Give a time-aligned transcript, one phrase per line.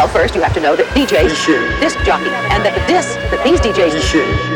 [0.00, 1.28] Well, first you have to know that DJs,
[1.76, 4.00] disc jockey, and that the disc that these DJs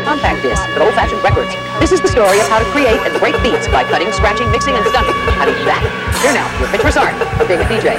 [0.08, 1.52] compact disc, but old-fashioned records.
[1.84, 4.72] This is the story of how to create and break beats by cutting, scratching, mixing,
[4.72, 5.12] and stunting.
[5.36, 5.84] How to do that?
[6.25, 7.92] Here now, your Mitch Broussard for being a DJ.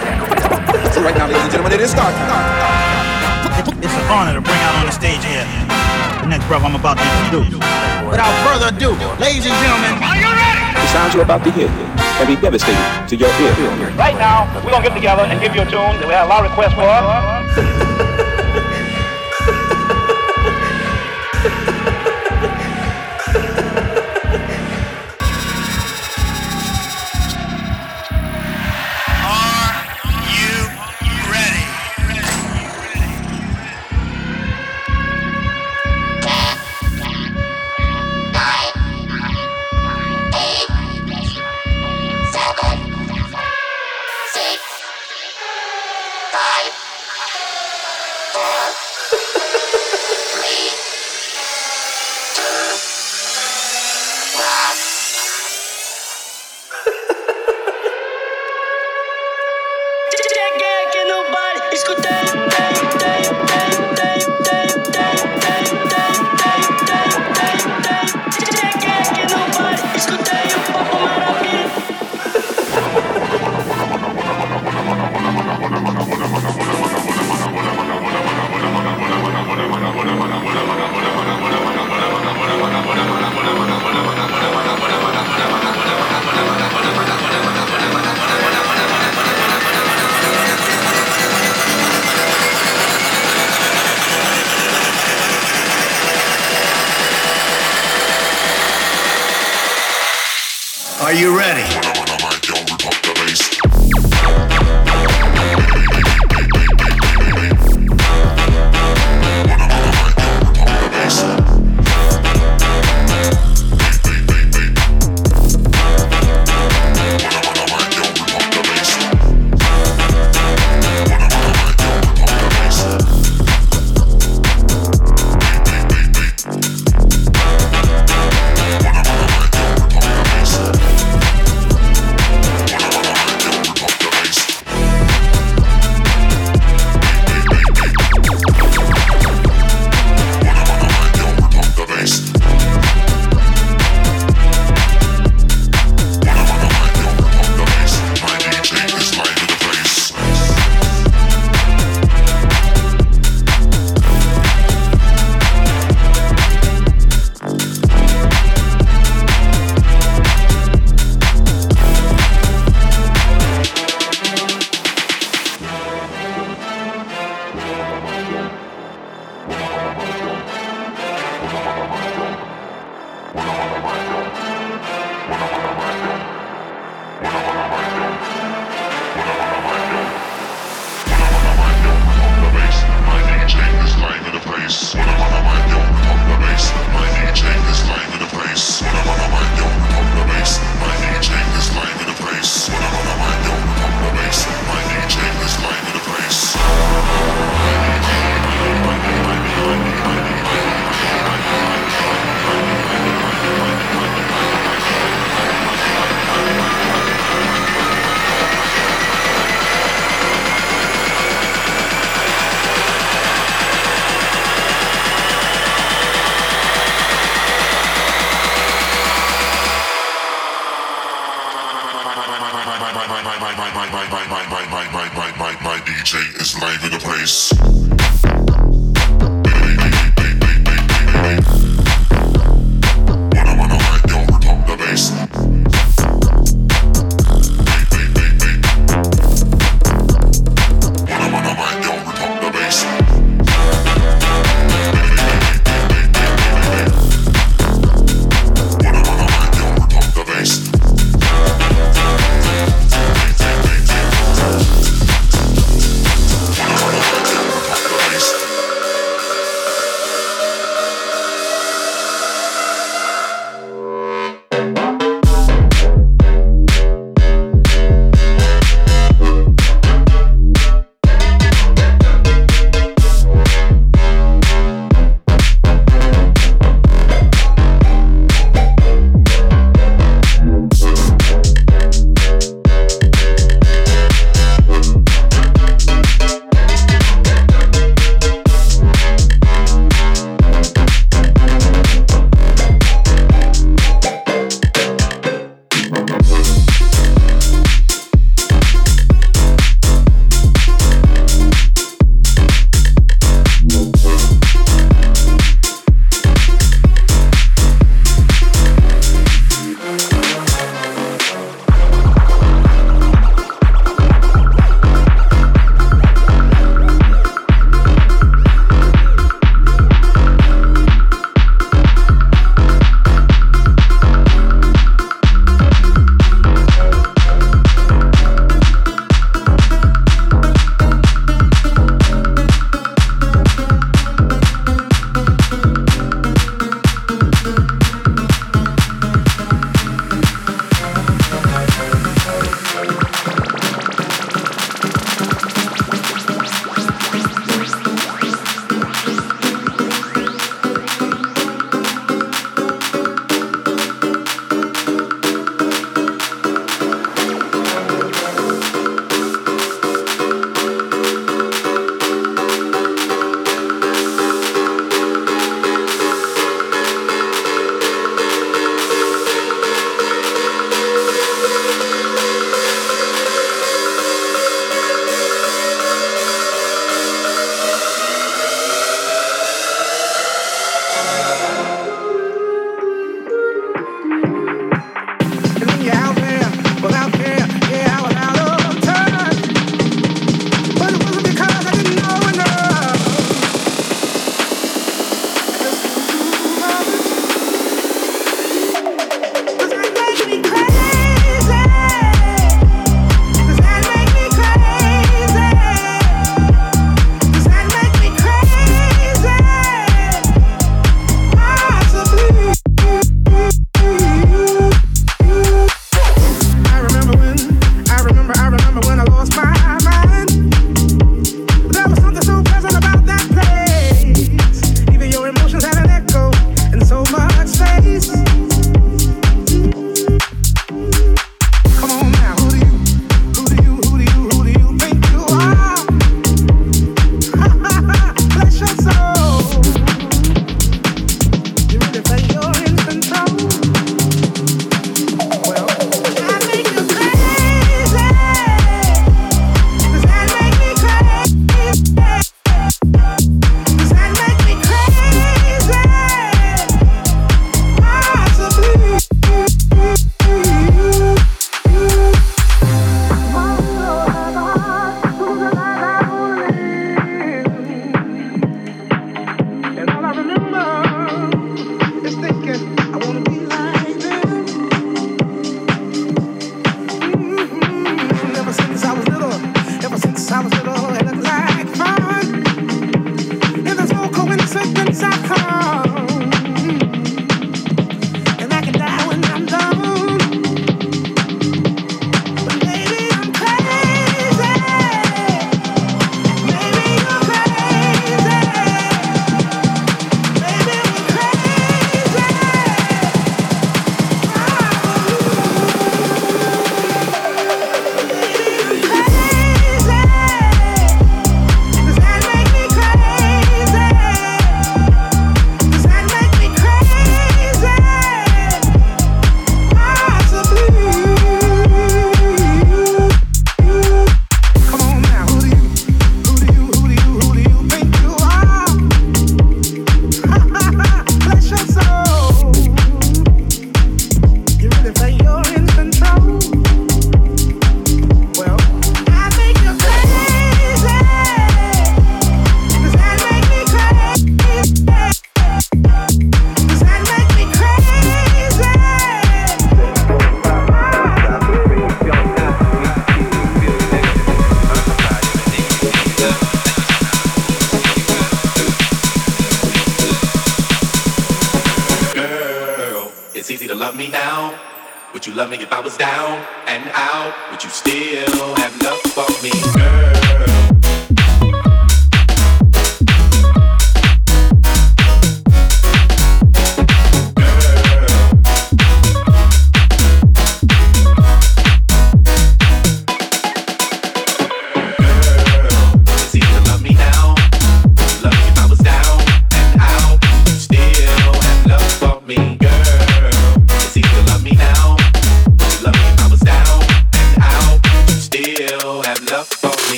[0.90, 2.18] So right now, ladies and gentlemen, it is start.
[2.18, 5.46] It's an honor to bring out on the stage here
[6.26, 7.62] the next brother I'm about to introduce.
[8.10, 10.82] Without further ado, ladies and gentlemen, are you ready?
[10.82, 11.70] The sounds you're about to hear
[12.18, 13.90] can be devastating to your ear.
[13.96, 16.30] Right now, we're gonna get together and give you a tune that we have a
[16.30, 16.74] lot of requests
[21.66, 21.72] for.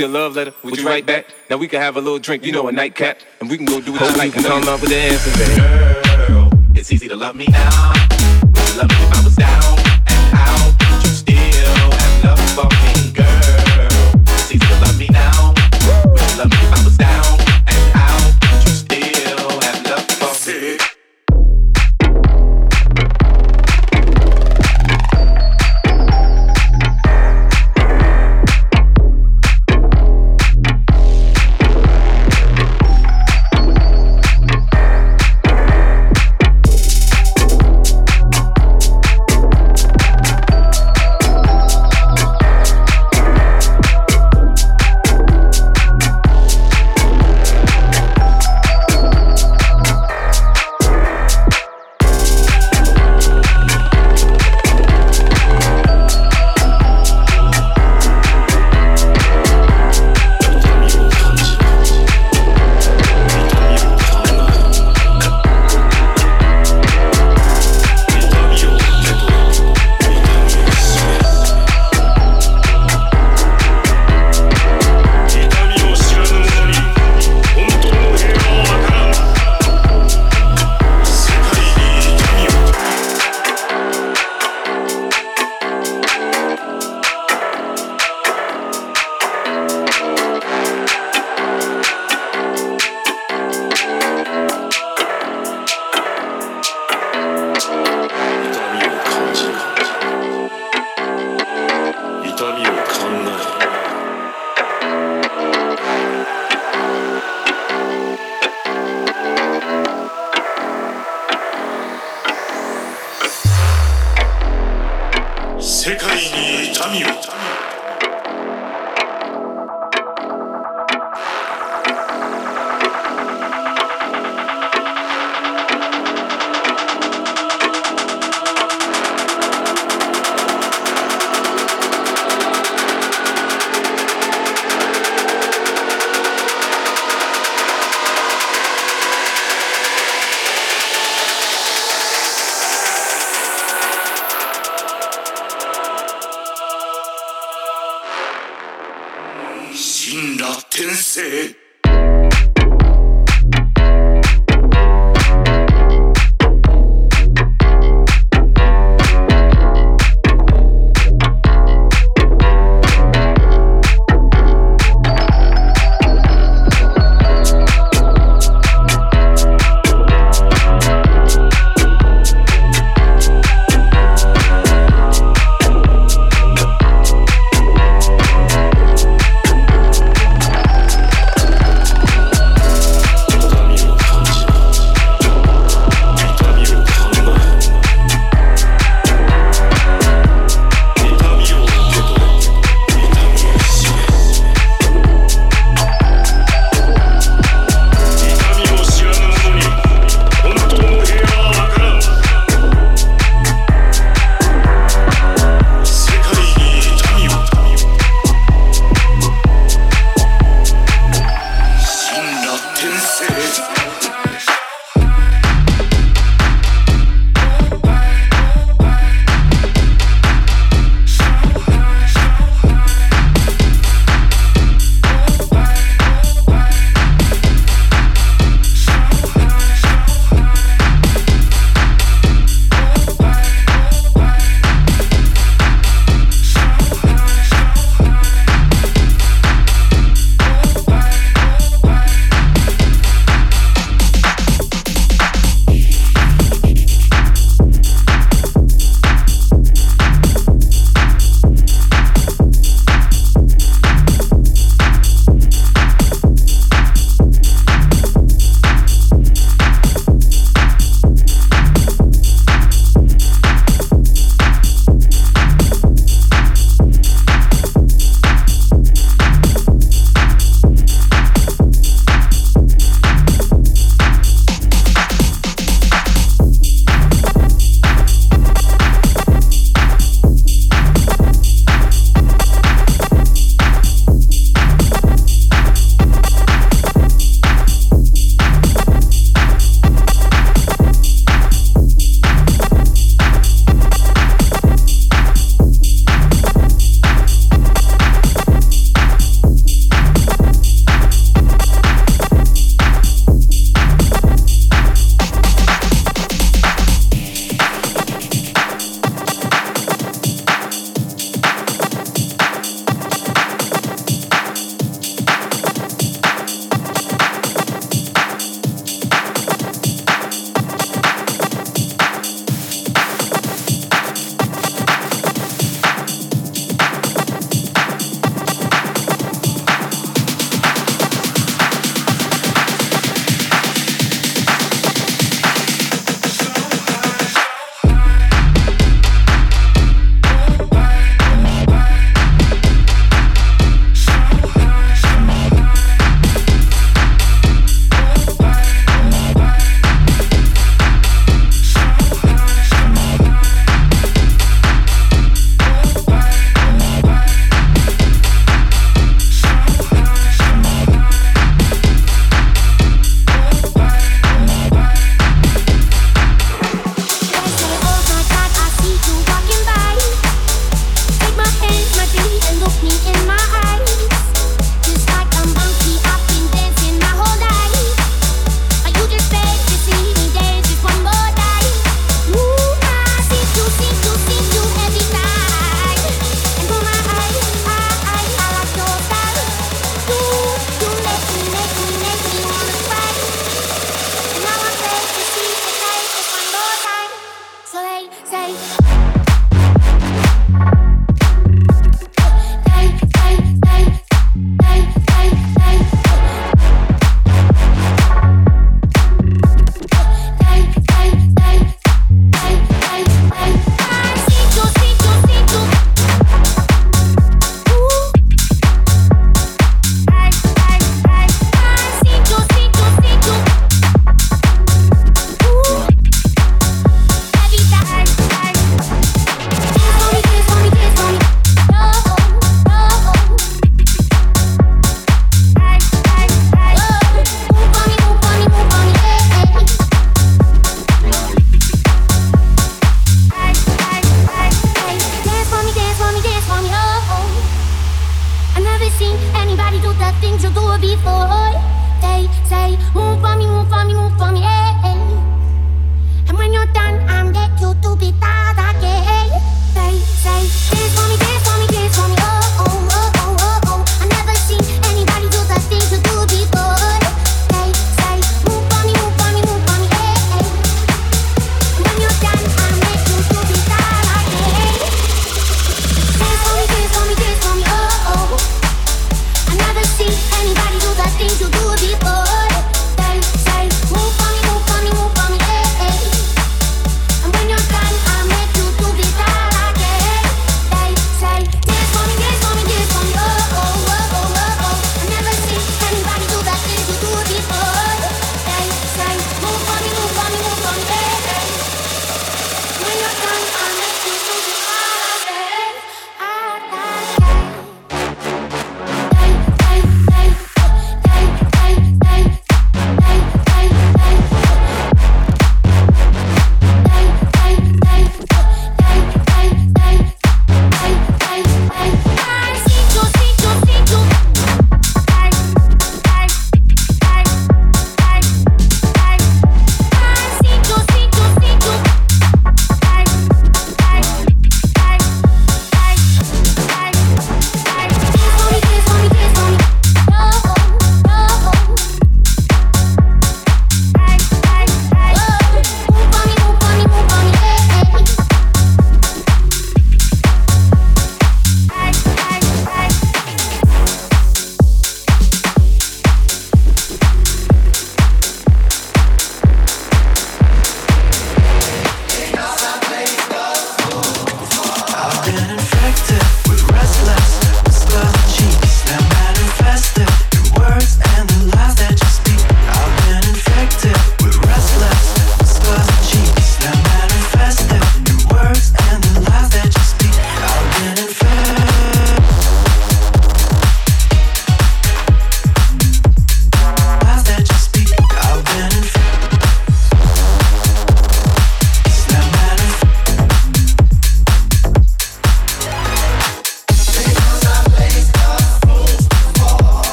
[0.00, 1.26] wrote you a love letter, would, would you write back?
[1.48, 3.80] Now we can have a little drink, you know, a nightcap, and we can go
[3.80, 4.36] do what Hope you like.
[4.36, 6.26] And come up with the answer, baby.
[6.26, 7.92] Girl, it's easy to love me now.
[8.76, 9.13] Love me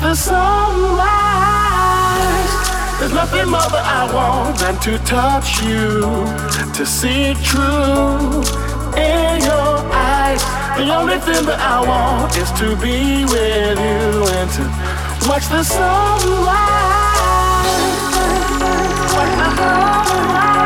[0.00, 1.08] the sunrise.
[2.98, 6.00] There's nothing more that I want than to touch you,
[6.74, 8.42] to see true
[8.96, 10.42] in your eyes.
[10.76, 14.64] The only thing that I want is to be with you and to
[15.28, 16.48] watch the sunrise.
[19.14, 20.57] Watch the sunrise.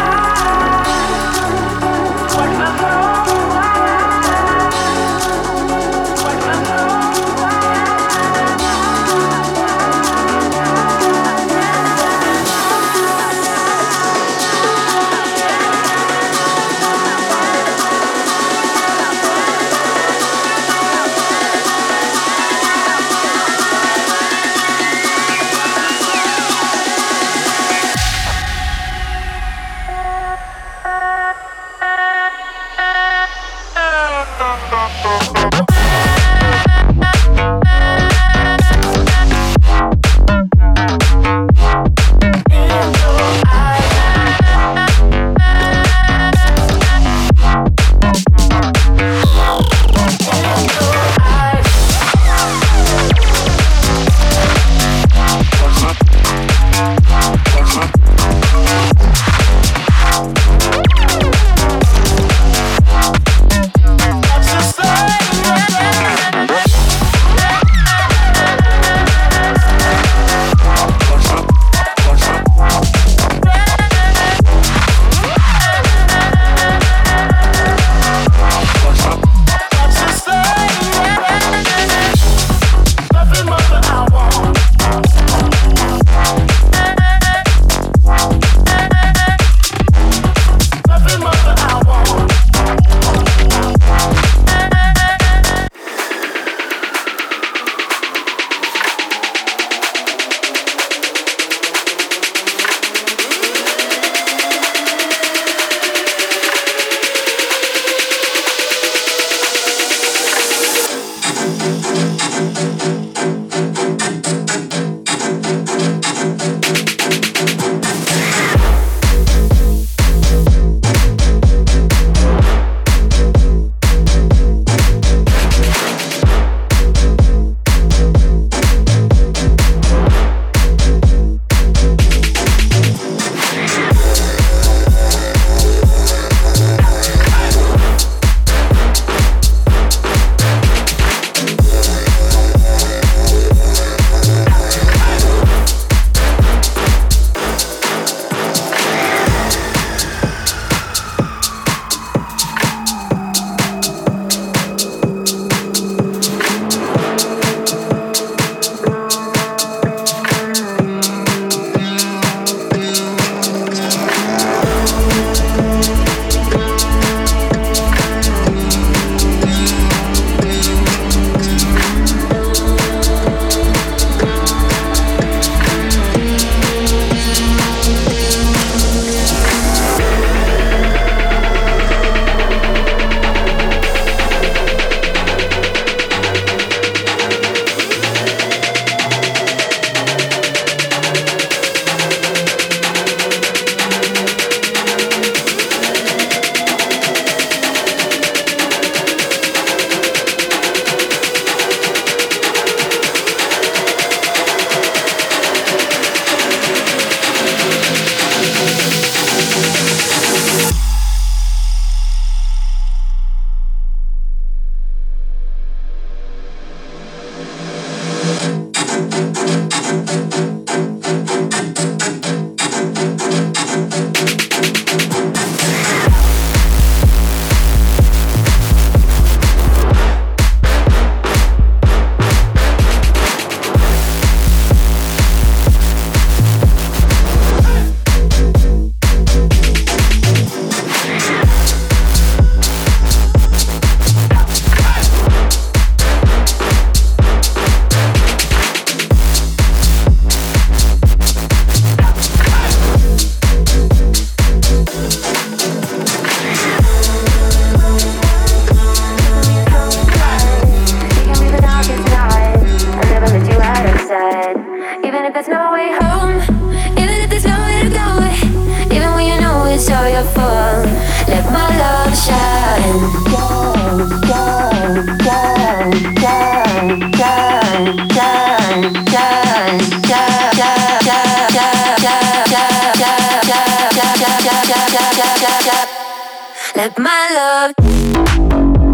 [286.75, 287.71] Let my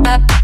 [0.05, 0.38] love.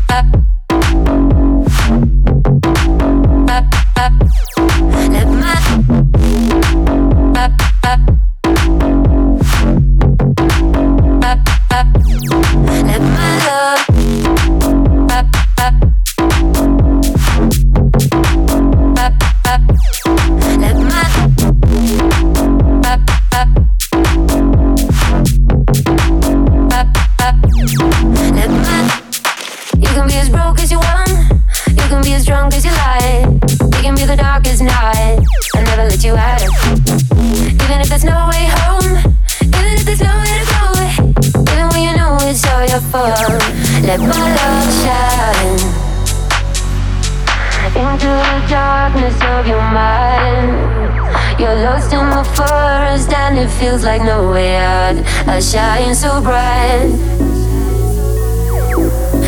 [53.59, 54.97] Feels like no way out.
[55.27, 56.91] I shine so bright.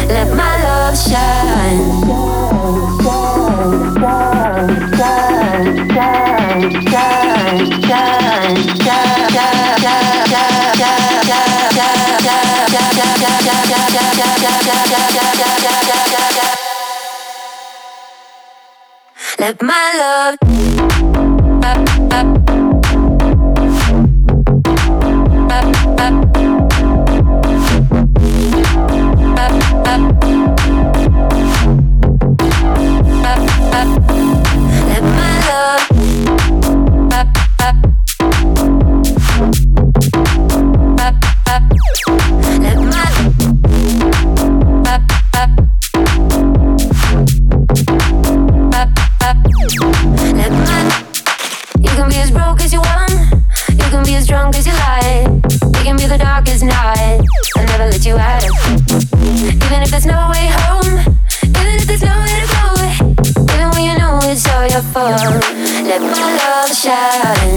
[0.09, 2.27] Let my love shine.
[4.67, 4.73] Shine,
[6.87, 10.77] shine, shine, shine, shine, shine,
[11.29, 11.53] up,
[16.43, 16.67] up.
[19.39, 20.37] Let my love
[25.99, 26.13] Let
[50.53, 50.87] my
[51.81, 53.06] You can be as broke as you want.
[53.97, 55.25] Can be as drunk as you like.
[55.73, 57.25] We can be the darkest night.
[57.57, 58.45] I'll never let you out.
[59.25, 61.01] Even if there's no way home.
[61.41, 62.77] Even if there's nowhere to go.
[63.57, 65.17] Even when you know it's all your fault.
[65.89, 67.57] Let my love shine.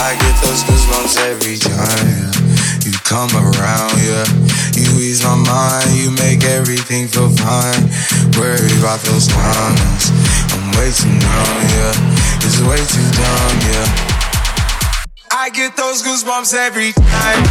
[0.00, 2.32] I get those goosebumps every time
[2.80, 4.24] you come around, yeah.
[4.72, 7.92] You ease my mind, you make everything feel fine.
[8.40, 10.08] Worry about those comments,
[10.48, 12.40] I'm way too numb, yeah.
[12.40, 14.13] It's way too dumb, yeah.
[15.44, 17.44] I get those goosebumps every time.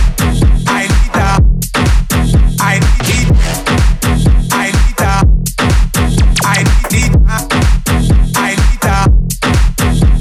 [0.65, 1.43] I need that.
[2.59, 3.27] I need
[4.51, 5.27] I need that.
[6.43, 7.45] I need that.
[8.35, 9.09] I need that.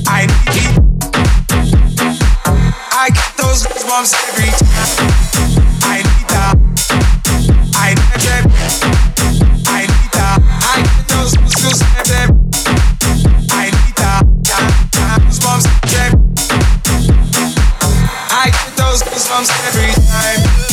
[0.07, 0.75] I need
[2.93, 5.32] I get those goosebumps every time.
[19.13, 20.72] Those goosebumps every time.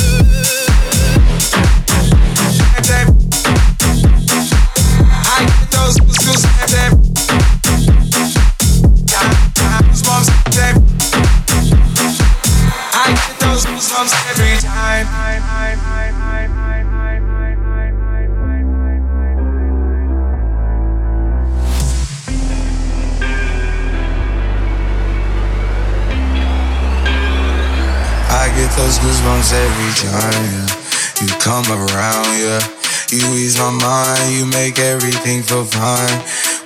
[31.63, 32.61] Come around, yeah.
[33.09, 36.19] You ease my mind, you make everything feel fine.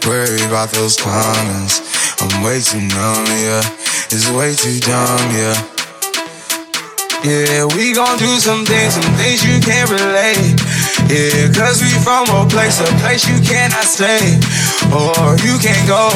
[0.06, 1.82] Worry about those comments,
[2.22, 3.64] I'm way too numb, yeah.
[4.12, 5.58] It's way too dumb, yeah.
[7.24, 10.60] Yeah, we gon' do some things, some things you can't relate.
[11.08, 14.36] Yeah, cause we from a place, a place you cannot stay.
[14.92, 16.12] Or you can't go,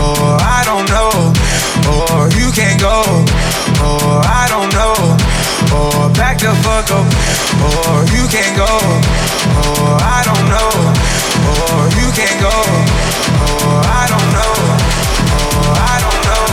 [0.00, 1.12] or I don't know.
[1.92, 3.04] Or you can't go,
[3.84, 5.31] or I don't know.
[5.72, 7.06] Or back the fuck up,
[7.64, 10.70] or you can't go, or I don't know.
[11.48, 14.52] Or you can't go, or I don't know.
[15.32, 16.44] Or I don't know.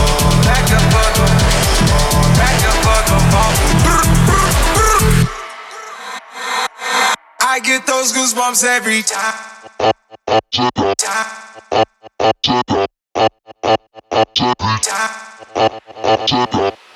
[0.00, 1.32] Or back the fuck up,
[1.92, 3.24] or back the fuck up.
[7.40, 9.58] I get those goosebumps every time.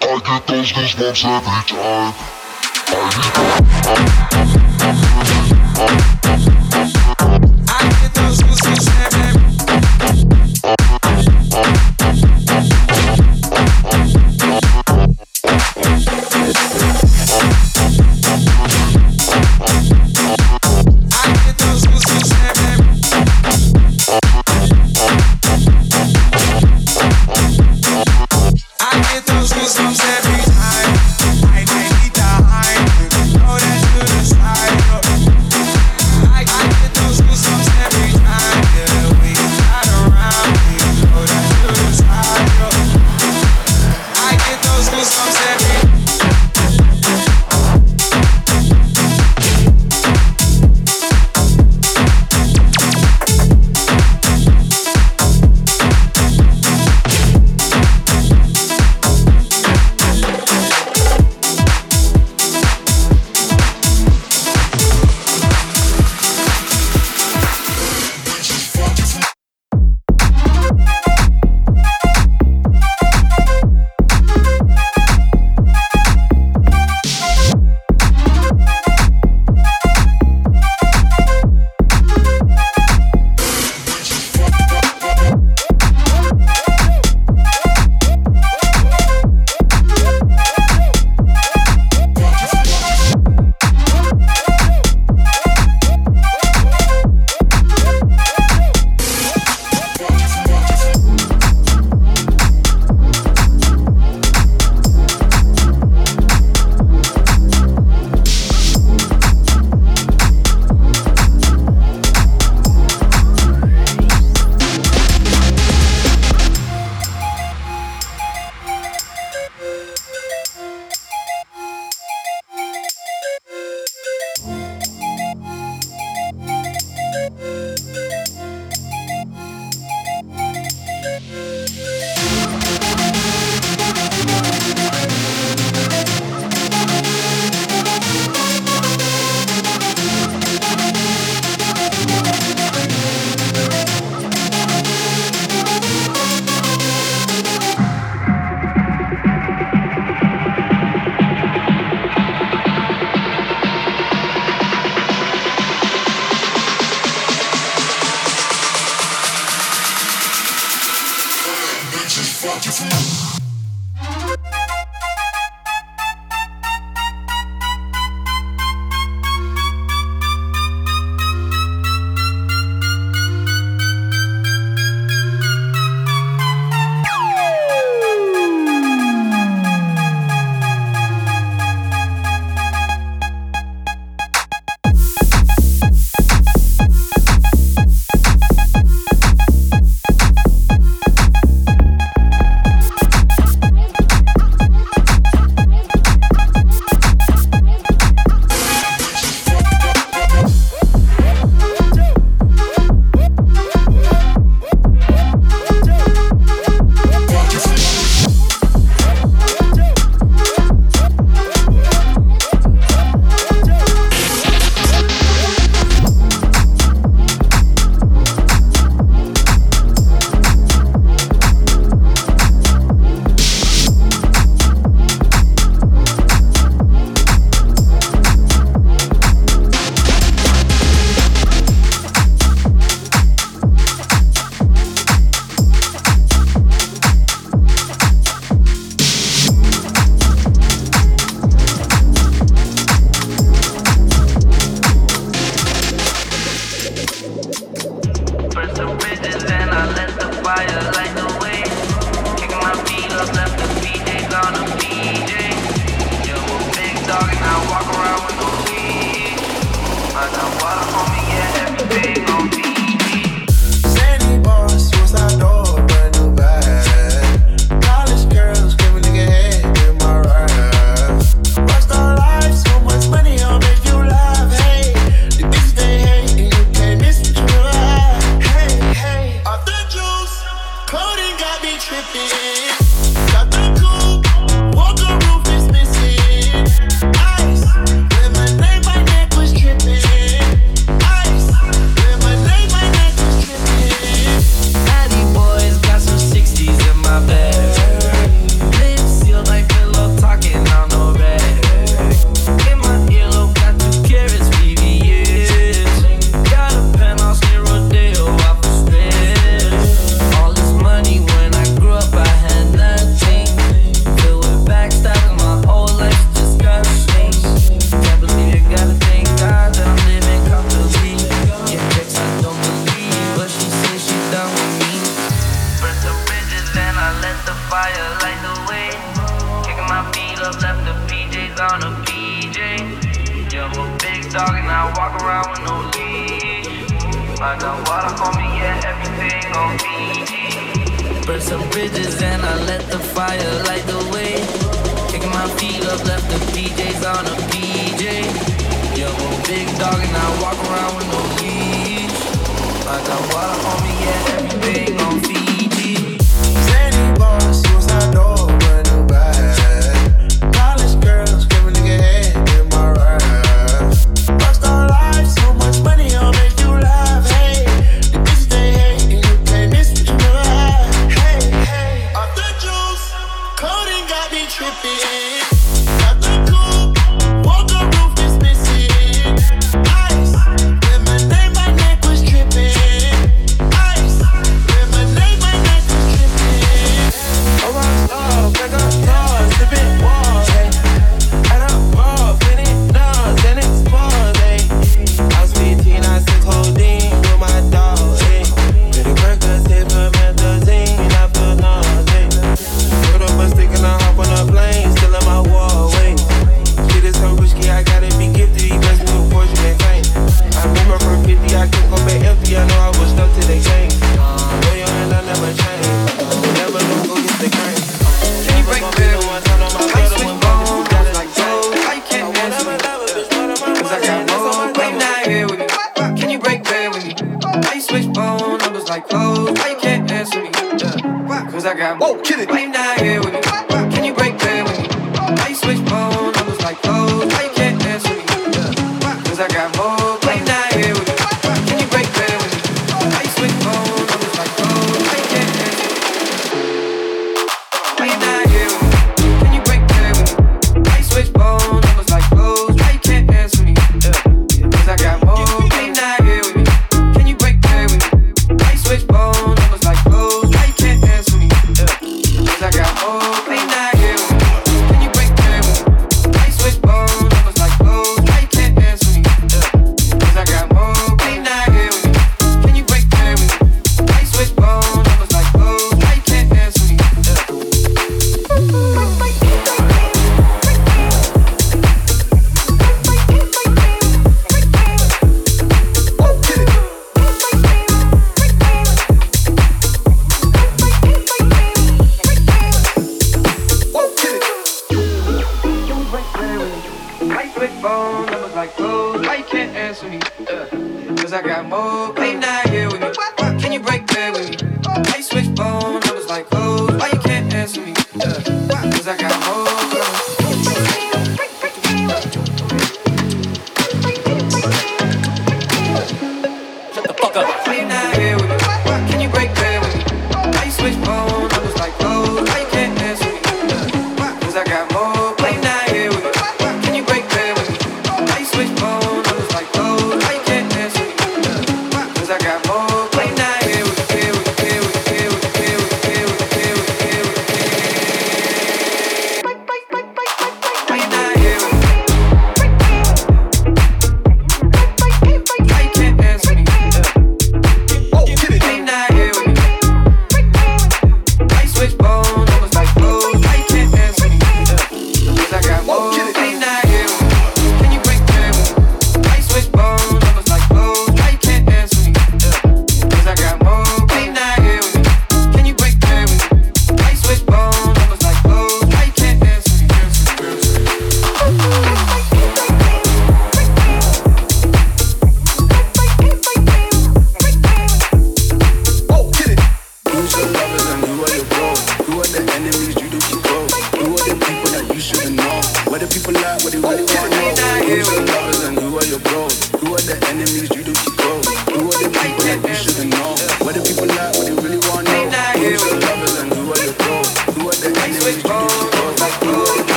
[0.00, 2.14] I get those goosebumps every time.
[6.80, 6.94] I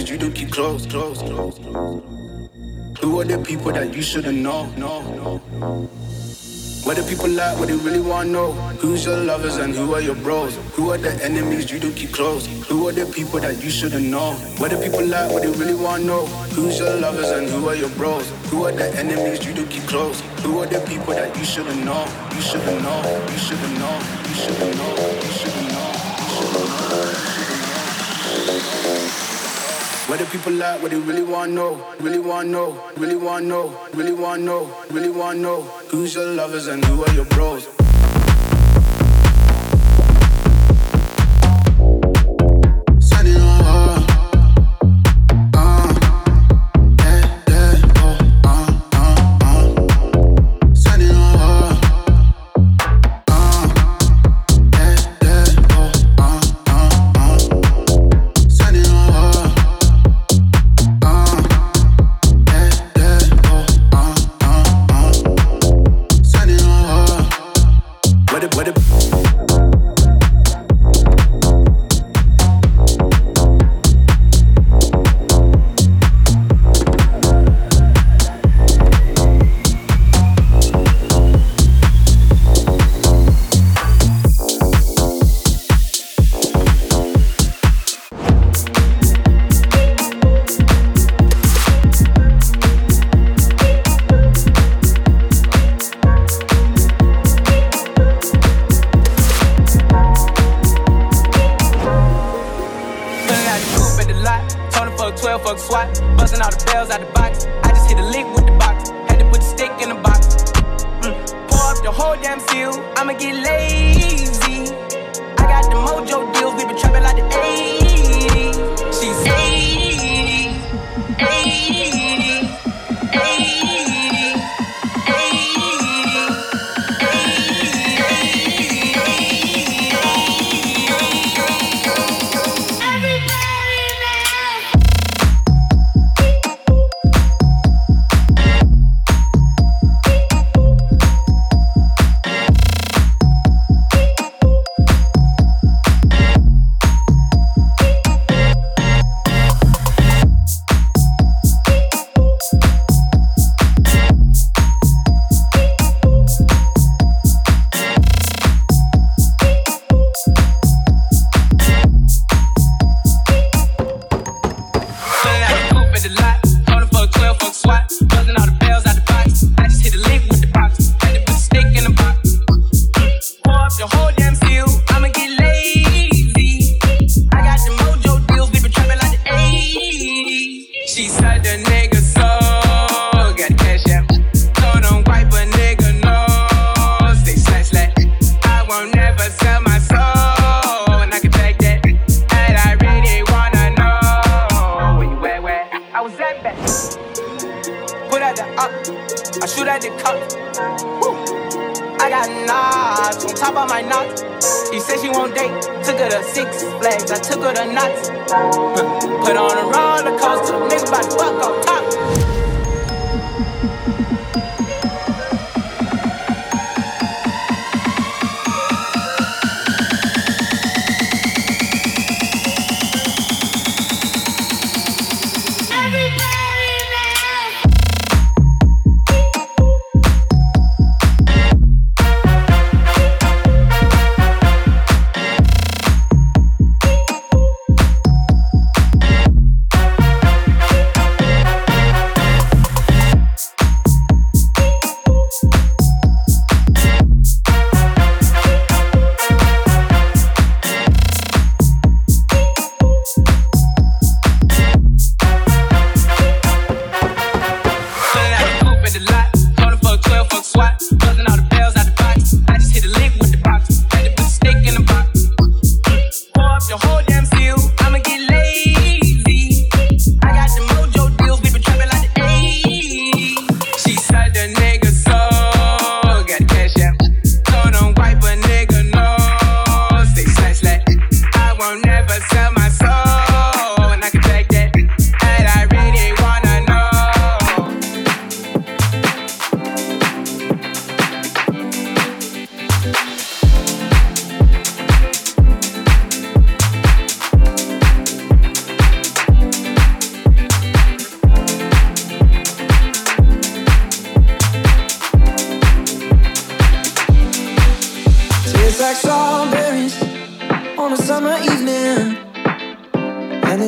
[0.00, 1.58] things you do keep close, close, close.
[3.00, 5.38] Who are the people that you shouldn't know, no, no.
[6.84, 8.52] What do people like, what they really wanna know?
[8.80, 10.56] Who's your lovers and who are your bros?
[10.74, 12.46] Who are the enemies you do keep close?
[12.68, 14.32] Who are the people that you shouldn't know?
[14.56, 16.26] What do people like, what they really wanna know?
[16.56, 18.26] Who's your lovers and who are your bros?
[18.50, 20.20] Who are the enemies you do keep close?
[20.42, 22.06] Who are the people that you shouldn't know?
[22.34, 25.19] You shouldn't know, you shouldn't know, you shouldn't know.
[30.10, 33.78] What the people like, what they really want know, really want know, really want know,
[33.94, 37.79] really want know, really want know, who's your lovers and who are your bros.